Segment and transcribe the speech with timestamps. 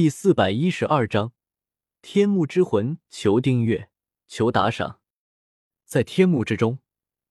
[0.00, 1.32] 第四百一十二章
[2.02, 3.90] 天幕之魂，求订阅，
[4.28, 5.00] 求打赏。
[5.84, 6.78] 在天幕之中，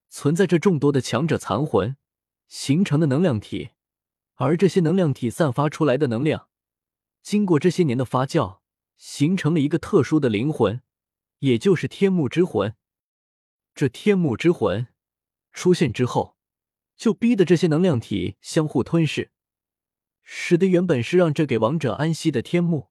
[0.09, 1.95] 存在着众多的强者残魂
[2.50, 3.69] 形成的能量体，
[4.33, 6.50] 而这些能量体散发出来的能量，
[7.22, 8.60] 经过这些年的发酵，
[8.98, 10.82] 形成了一个特殊的灵魂，
[11.40, 12.76] 也就是天幕之魂。
[13.74, 14.88] 这天幕之魂
[15.54, 16.36] 出现之后，
[16.98, 19.32] 就逼得这些能量体相互吞噬。
[20.30, 22.89] 使得原本是让这给王者安息的天幕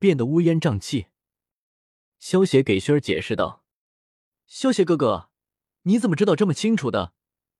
[0.00, 1.06] 变得乌烟瘴气。
[2.18, 3.64] 萧邪给薰儿解释道
[4.48, 5.30] ：“萧邪哥哥，
[5.82, 7.14] 你怎么知道这么清楚的？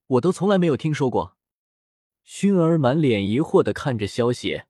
[0.09, 1.37] 我都从来没有听说过。”
[2.27, 4.66] 薰儿满脸疑惑的看着萧邪，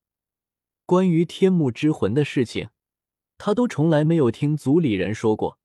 [0.85, 2.69] 关于天幕之魂的事情，
[3.39, 5.59] 他都从来没有听族里人说过。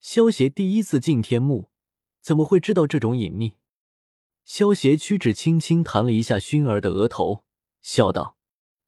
[0.00, 1.70] 萧邪第一次进天幕，
[2.20, 3.54] 怎么会知道这种隐秘？
[4.44, 7.44] 萧邪屈指轻轻弹了一下薰儿的额头。
[7.82, 8.38] 笑道：“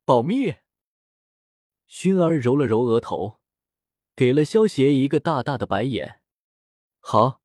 [0.07, 0.55] 保密。”
[1.87, 3.41] 薰儿揉了揉额头，
[4.17, 6.21] 给了萧邪一个大大的白眼。
[7.01, 7.43] 好，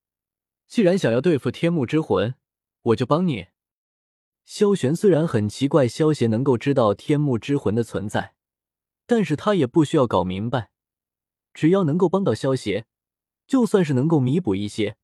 [0.68, 2.36] 既然想要对付天幕之魂，
[2.82, 3.48] 我就帮你。
[4.46, 8.36] 萧玄虽然很奇怪萧邪能够知道天幕之魂的存在，
[9.06, 10.72] 但是他也不需要搞明白，
[11.54, 12.86] 只要能够帮到萧邪，
[13.46, 14.98] 就算是能够弥补一些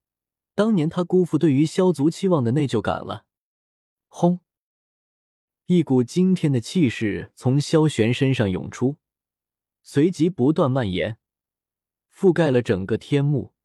[0.56, 3.26] 当年他辜负对于萧族期望的内疚感了。
[4.08, 4.40] 轰！
[5.68, 8.98] 一股惊天的气势从萧玄身上涌出，
[9.82, 11.18] 随即不断蔓延，
[12.14, 13.56] 覆盖了整个天幕。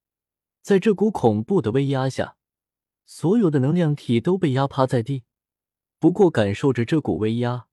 [0.63, 2.37] 在这股恐怖的威压下，
[3.05, 5.25] 所有的能量体都被压趴在地。
[5.99, 7.67] 不过，感受着这股威压，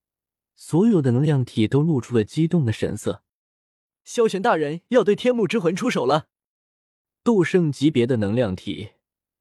[0.56, 3.23] 所有的能量体都露出了激动的神色。
[4.03, 6.28] 萧玄大人要对天幕之魂出手了！
[7.23, 8.91] 斗圣级别的能量体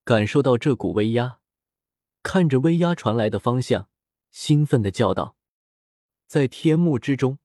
[0.05, 1.41] 感受到这股威压，
[2.23, 3.89] 看着威压传来的方向。
[4.37, 5.35] 兴奋的叫道
[6.29, 7.39] ：“在天幕之中，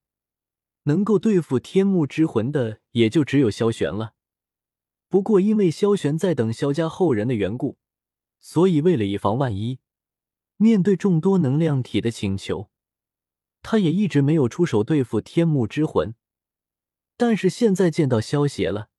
[0.83, 4.13] 能够对付天幕之魂的也就只有萧玄了。
[5.07, 7.77] 不过，因为萧玄在等萧家后人的缘故，
[8.41, 9.79] 所以为了以防万一，
[10.57, 12.69] 面对众多能量体的请求，
[13.61, 16.13] 他也一直没有出手对付天幕之魂。
[17.15, 18.89] 但是现在见到萧邪了，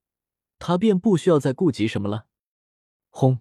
[0.59, 2.27] 他便不需要再顾及什么了。
[3.11, 3.41] 轰！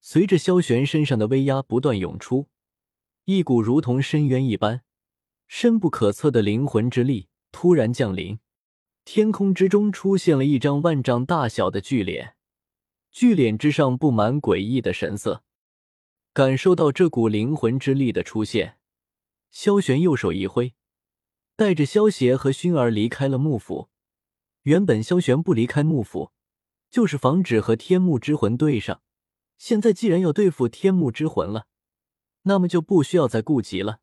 [0.00, 2.48] 随着萧玄身上的威压不断涌出。”
[3.30, 4.80] 一股如同深渊一般、
[5.46, 8.38] 深不可测的灵魂之力突然降临，
[9.04, 12.36] 天空之中出现了一张万丈大小的巨脸，
[13.10, 15.44] 巨脸之上布满诡异的神色。
[16.32, 18.78] 感受到这股灵魂之力的出现，
[19.50, 20.72] 萧玄右手一挥，
[21.54, 23.90] 带着萧邪和薰儿离开了幕府。
[24.62, 26.32] 原本萧玄不离开幕府，
[26.90, 29.02] 就是防止和天幕之魂对上。
[29.58, 31.66] 现在既然要对付天幕之魂了。
[32.48, 34.00] 那么就不需要再顾及了。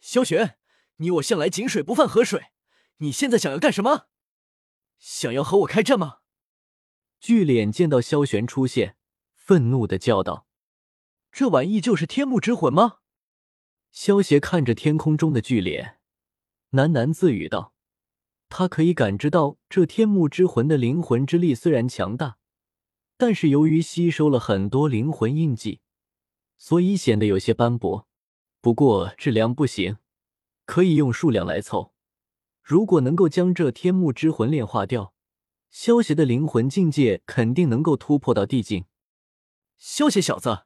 [0.00, 0.58] 萧玄，
[0.96, 2.46] 你我向来井水不犯河水，
[2.98, 4.08] 你现在想要干什么？
[4.98, 6.18] 想要和我开战吗？
[7.20, 8.96] 巨脸见到萧玄出现，
[9.34, 10.46] 愤怒的叫道
[11.30, 12.98] ：“这玩意就是天幕之魂吗？”
[13.92, 16.00] 萧邪看着天空中的巨脸，
[16.72, 17.72] 喃喃自语道
[18.50, 22.36] ：“他可以感知到，这天幕之魂的灵魂之力虽然强大，
[23.16, 25.80] 但是由于吸收了很多灵魂印记。”
[26.56, 28.08] 所以显得有些斑驳，
[28.60, 29.98] 不过质量不行，
[30.64, 31.92] 可以用数量来凑。
[32.62, 35.14] 如果能够将这天幕之魂炼化掉，
[35.70, 38.86] 萧邪的灵魂境界肯定能够突破到地境。
[39.76, 40.64] 萧邪小子，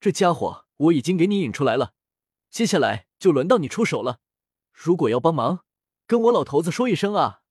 [0.00, 1.94] 这家伙我已经给你引出来了，
[2.50, 4.20] 接下来就轮到你出手了。
[4.72, 5.64] 如果要帮忙，
[6.06, 7.42] 跟我老头子说一声啊！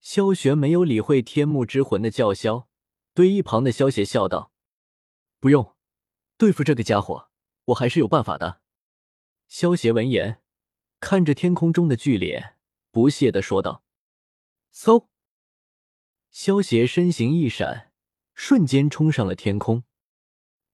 [0.00, 2.68] 萧玄没有理会天幕之魂的叫嚣，
[3.14, 4.52] 对一旁的萧邪笑道
[5.40, 5.74] ：“不用。”
[6.38, 7.30] 对付这个家伙，
[7.64, 8.62] 我还是有办法的。
[9.48, 10.40] 萧邪闻言，
[11.00, 12.56] 看着天空中的巨脸，
[12.92, 13.82] 不屑的说道
[14.72, 15.08] ：“嗖！”
[16.30, 17.92] 萧邪身形一闪，
[18.34, 19.82] 瞬间冲上了天空。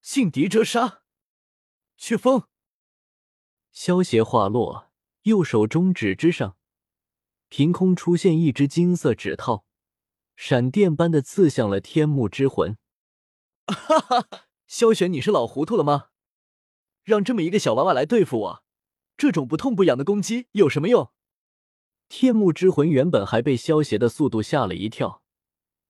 [0.03, 1.03] 劲敌折杀，
[1.97, 2.47] 去风。
[3.73, 4.93] 萧邪话落，
[5.23, 6.59] 右手中指之上，
[7.49, 9.65] 凭空出现一只金色指套，
[10.37, 12.77] 闪电般的刺向了天幕之魂。
[13.67, 14.49] 哈哈。
[14.77, 16.09] 萧玄，你是老糊涂了吗？
[17.05, 18.65] 让这么一个小娃娃来对付我，
[19.17, 21.13] 这种不痛不痒的攻击有什么用？
[22.09, 25.23] 天幕之魂原本还被萧邪的速度吓了一跳，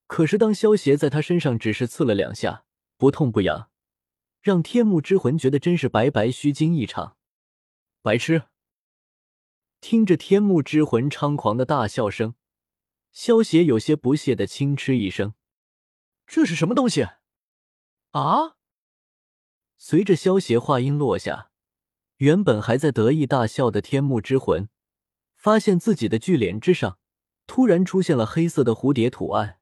[0.07, 2.67] 可是当萧邪在他身上只是刺了两下，
[2.99, 3.71] 不痛不痒，
[4.43, 7.17] 让天幕之魂觉得真是白白虚惊一场。
[8.03, 8.43] 白痴！
[9.81, 12.35] 听着天幕之魂猖狂的大笑声，
[13.13, 15.33] 萧邪有些不屑的轻嗤一声
[16.29, 17.07] ：“这是什么东西？
[18.11, 18.57] 啊？”
[19.87, 21.51] 随着萧邪话音落下，
[22.17, 24.71] 原本还在得意大笑的天幕之魂，
[25.37, 26.99] 发现自己的巨脸之上
[27.47, 29.59] 突然出现了黑色的蝴蝶图案，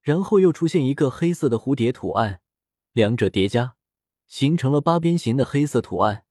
[0.00, 2.40] 然后又出现一个黑色的蝴蝶图案，
[2.92, 3.74] 两者叠加
[4.28, 6.24] 形成了八边形的黑色图案。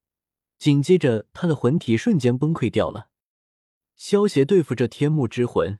[0.56, 3.10] 紧接着，他的魂体瞬间崩溃掉了。
[3.94, 5.78] 萧协对付这天幕之魂，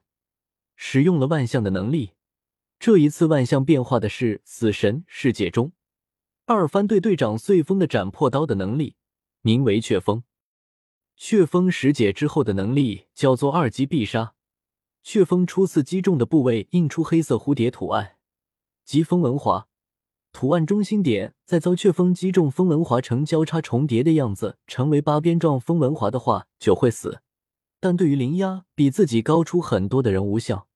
[0.77, 2.13] 使用了万象的能力。
[2.79, 5.73] 这一次万象变化的是死神世界中
[6.51, 8.97] 二番队队长碎风的斩破刀的能力，
[9.43, 10.23] 名为雀风。
[11.15, 14.33] 雀风十解之后的能力叫做二级必杀。
[15.03, 18.17] 雀风初次击中的部位印出黑色蝴蝶图案，
[18.83, 19.69] 即风文华。
[20.33, 27.21] 图案中心点在遭雀风击中，风文华呈交叉重叠的样子，成为八边状风文华的话就会死。
[27.79, 30.67] 但对于灵压比自己高出很多的人无效。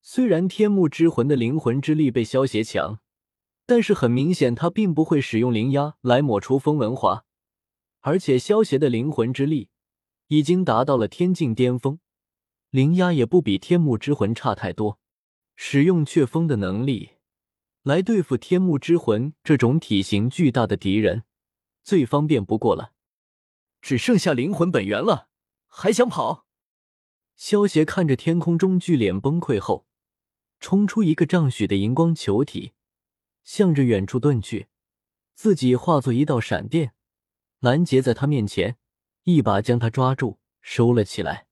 [0.00, 3.00] 虽然天幕之魂的灵魂之力被萧协强，
[3.66, 7.24] 但是很明显他并不会使用灵压来抹除风文华，
[8.00, 9.70] 而且萧协的灵魂之力
[10.28, 11.98] 已经达到了天境巅峰，
[12.70, 14.98] 灵压也不比天幕之魂差太多。
[15.56, 17.10] 使用雀风的能力
[17.84, 21.22] 来对付天幕之魂这种体型巨大的敌人，
[21.82, 22.92] 最方便不过了。
[23.80, 25.28] 只剩下灵魂本源了，
[25.68, 26.46] 还想跑？
[27.36, 29.86] 萧协看着天空中巨脸崩溃后。
[30.60, 32.72] 冲出一个丈许的荧光球体，
[33.44, 34.68] 向着远处遁去，
[35.34, 36.94] 自己化作一道闪电，
[37.60, 38.76] 拦截在他面前，
[39.22, 41.46] 一把将他抓住，收了起来。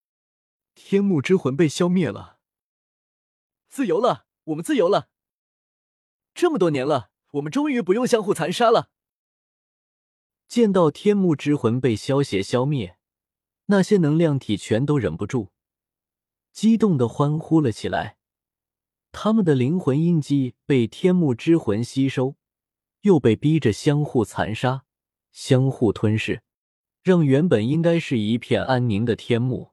[0.74, 2.38] 天幕之魂被消灭了，
[3.68, 5.10] 自由了，我们自由了。
[6.34, 8.90] 这么多年了，我们终于不用相互残杀了。
[10.48, 12.98] 见到天幕之魂被萧协消灭，
[13.66, 15.52] 那些能量体全都忍不住，
[16.52, 18.16] 激动的欢呼了起来。
[19.12, 22.36] 他们的灵魂印记被天幕之魂吸收，
[23.02, 24.84] 又被逼着相互残杀、
[25.30, 26.42] 相互吞噬，
[27.02, 29.72] 让原本应该是一片安宁的天幕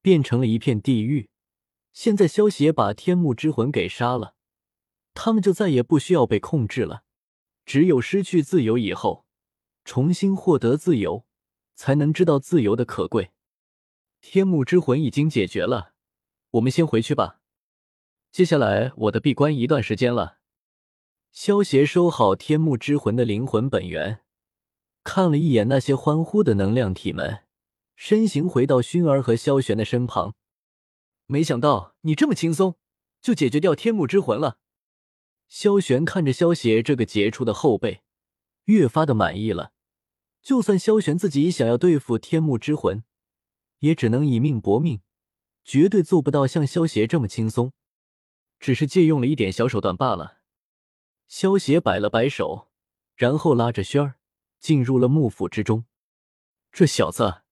[0.00, 1.28] 变成了一片地狱。
[1.92, 4.34] 现在萧协把天幕之魂给杀了，
[5.12, 7.04] 他们就再也不需要被控制了。
[7.64, 9.26] 只有失去自由以后，
[9.84, 11.24] 重新获得自由，
[11.74, 13.30] 才能知道自由的可贵。
[14.20, 15.92] 天幕之魂已经解决了，
[16.52, 17.42] 我们先回去吧。
[18.34, 20.38] 接下来我得闭关一段时间了。
[21.30, 24.22] 萧协收好天幕之魂的灵魂本源，
[25.04, 27.44] 看了一眼那些欢呼的能量体们，
[27.94, 30.34] 身形回到薰儿和萧玄的身旁。
[31.26, 32.74] 没想到你这么轻松
[33.20, 34.58] 就解决掉天幕之魂了。
[35.46, 38.02] 萧玄看着萧协这个杰出的后辈，
[38.64, 39.70] 越发的满意了。
[40.42, 43.04] 就算萧玄自己想要对付天幕之魂，
[43.78, 45.02] 也只能以命搏命，
[45.62, 47.72] 绝对做不到像萧协这么轻松。
[48.58, 50.38] 只是借用了一点小手段罢了。
[51.28, 52.68] 萧协摆了摆手，
[53.16, 54.16] 然后拉着轩儿
[54.60, 55.84] 进入了幕府之中。
[56.72, 57.42] 这小子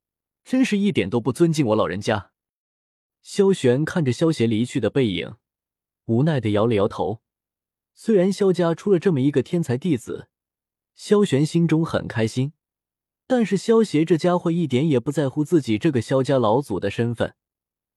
[0.44, 2.32] 真是一点都不尊敬我老人家。
[3.22, 5.36] 萧玄看着萧协离去的背影，
[6.06, 7.22] 无奈的摇了摇头。
[7.94, 10.28] 虽然萧家出了这么一个天才弟子，
[10.96, 12.52] 萧玄心中很开心，
[13.28, 17.36] 但是萧协这家伙一点也不在乎自己这个萧家老祖的身份，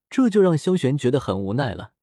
[0.09, 1.93] 这就让萧玄觉得很无奈了。